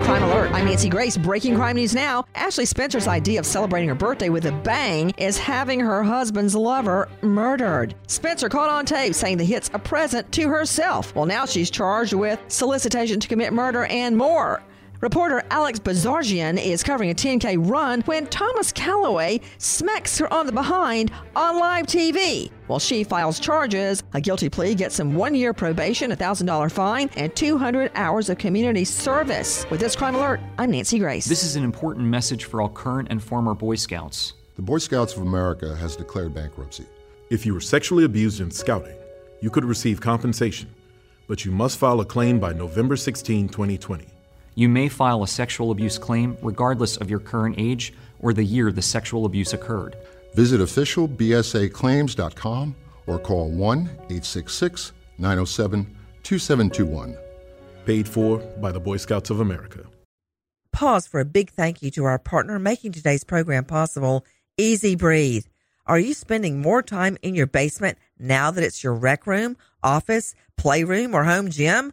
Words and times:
Crime 0.00 0.24
Alert. 0.24 0.50
I'm 0.52 0.64
Nancy 0.64 0.88
Grace. 0.88 1.16
Breaking 1.16 1.54
crime 1.54 1.76
news 1.76 1.94
now. 1.94 2.24
Ashley 2.34 2.66
Spencer's 2.66 3.06
idea 3.06 3.38
of 3.38 3.46
celebrating 3.46 3.88
her 3.88 3.94
birthday 3.94 4.28
with 4.28 4.44
a 4.46 4.52
bang 4.52 5.10
is 5.18 5.38
having 5.38 5.78
her 5.78 6.02
husband's 6.02 6.56
lover 6.56 7.08
murdered. 7.22 7.94
Spencer 8.08 8.48
caught 8.48 8.68
on 8.68 8.86
tape 8.86 9.14
saying 9.14 9.38
the 9.38 9.44
hit's 9.44 9.70
a 9.72 9.78
present 9.78 10.30
to 10.32 10.48
herself. 10.48 11.14
Well, 11.14 11.26
now 11.26 11.46
she's 11.46 11.70
charged 11.70 12.12
with 12.12 12.40
solicitation 12.48 13.20
to 13.20 13.28
commit 13.28 13.52
murder 13.52 13.84
and 13.84 14.16
more. 14.16 14.62
Reporter 15.04 15.42
Alex 15.50 15.78
Bozarjian 15.78 16.58
is 16.58 16.82
covering 16.82 17.10
a 17.10 17.14
10K 17.14 17.58
run 17.70 18.00
when 18.06 18.26
Thomas 18.28 18.72
Callaway 18.72 19.38
smacks 19.58 20.16
her 20.16 20.32
on 20.32 20.46
the 20.46 20.52
behind 20.52 21.10
on 21.36 21.58
live 21.58 21.84
TV. 21.84 22.50
While 22.68 22.78
she 22.78 23.04
files 23.04 23.38
charges, 23.38 24.02
a 24.14 24.20
guilty 24.22 24.48
plea 24.48 24.74
gets 24.74 24.98
him 24.98 25.14
one 25.14 25.34
year 25.34 25.52
probation, 25.52 26.10
a 26.12 26.16
$1,000 26.16 26.72
fine, 26.72 27.10
and 27.16 27.36
200 27.36 27.92
hours 27.94 28.30
of 28.30 28.38
community 28.38 28.86
service. 28.86 29.66
With 29.68 29.78
this 29.78 29.94
crime 29.94 30.14
alert, 30.14 30.40
I'm 30.56 30.70
Nancy 30.70 30.98
Grace. 30.98 31.26
This 31.26 31.44
is 31.44 31.54
an 31.56 31.64
important 31.64 32.06
message 32.06 32.46
for 32.46 32.62
all 32.62 32.70
current 32.70 33.08
and 33.10 33.22
former 33.22 33.52
Boy 33.52 33.74
Scouts. 33.74 34.32
The 34.56 34.62
Boy 34.62 34.78
Scouts 34.78 35.14
of 35.16 35.20
America 35.20 35.76
has 35.76 35.96
declared 35.96 36.32
bankruptcy. 36.32 36.86
If 37.28 37.44
you 37.44 37.52
were 37.52 37.60
sexually 37.60 38.04
abused 38.06 38.40
in 38.40 38.50
scouting, 38.50 38.96
you 39.42 39.50
could 39.50 39.66
receive 39.66 40.00
compensation, 40.00 40.70
but 41.28 41.44
you 41.44 41.50
must 41.50 41.76
file 41.76 42.00
a 42.00 42.06
claim 42.06 42.40
by 42.40 42.54
November 42.54 42.96
16, 42.96 43.50
2020. 43.50 44.13
You 44.54 44.68
may 44.68 44.88
file 44.88 45.22
a 45.22 45.28
sexual 45.28 45.70
abuse 45.70 45.98
claim 45.98 46.36
regardless 46.42 46.96
of 46.96 47.08
your 47.10 47.20
current 47.20 47.56
age 47.58 47.92
or 48.20 48.32
the 48.32 48.44
year 48.44 48.72
the 48.72 48.82
sexual 48.82 49.26
abuse 49.26 49.52
occurred. 49.52 49.96
Visit 50.34 50.60
officialbsaclaims.com 50.60 52.74
or 53.06 53.18
call 53.18 53.50
1 53.50 53.80
866 53.80 54.92
907 55.18 55.84
2721. 56.22 57.18
Paid 57.84 58.08
for 58.08 58.38
by 58.38 58.72
the 58.72 58.80
Boy 58.80 58.96
Scouts 58.96 59.28
of 59.30 59.40
America. 59.40 59.84
Pause 60.72 61.06
for 61.06 61.20
a 61.20 61.24
big 61.24 61.50
thank 61.50 61.82
you 61.82 61.90
to 61.92 62.04
our 62.04 62.18
partner 62.18 62.58
making 62.58 62.92
today's 62.92 63.22
program 63.22 63.64
possible, 63.64 64.24
EZ 64.58 64.96
Breathe. 64.96 65.44
Are 65.86 65.98
you 65.98 66.14
spending 66.14 66.60
more 66.60 66.82
time 66.82 67.18
in 67.22 67.34
your 67.34 67.46
basement 67.46 67.98
now 68.18 68.50
that 68.50 68.64
it's 68.64 68.82
your 68.82 68.94
rec 68.94 69.26
room, 69.26 69.56
office, 69.82 70.34
playroom, 70.56 71.14
or 71.14 71.24
home 71.24 71.50
gym? 71.50 71.92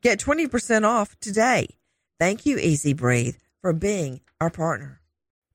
Get 0.00 0.20
20% 0.20 0.84
off 0.84 1.18
today. 1.20 1.66
Thank 2.20 2.46
you, 2.46 2.58
EZ 2.58 2.94
Breathe, 2.94 3.36
for 3.60 3.72
being 3.72 4.20
our 4.40 4.50
partner. 4.50 5.00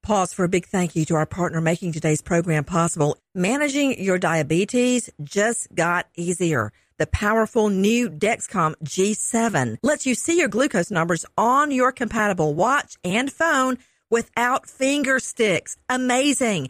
Pause 0.02 0.34
for 0.34 0.44
a 0.44 0.50
big 0.50 0.66
thank 0.66 0.98
you 0.98 1.06
to 1.06 1.16
our 1.16 1.26
partner 1.26 1.62
making 1.62 1.94
today's 1.94 2.22
program 2.22 2.66
possible. 2.66 3.16
Managing 3.34 4.04
your 4.04 4.20
diabetes 4.20 5.10
just 5.24 5.74
got 5.74 6.08
easier. 6.18 6.74
The 6.98 7.08
powerful 7.08 7.70
new 7.70 8.10
Dexcom 8.10 8.76
G7 8.84 9.78
lets 9.82 10.06
you 10.06 10.14
see 10.14 10.38
your 10.38 10.50
glucose 10.50 10.92
numbers 10.92 11.26
on 11.38 11.72
your 11.72 11.94
compatible 11.94 12.54
watch 12.54 12.98
and 13.04 13.32
phone 13.32 13.78
without 14.10 14.70
finger 14.70 15.20
sticks. 15.20 15.78
Amazing. 15.88 16.70